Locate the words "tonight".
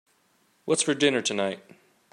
1.21-1.59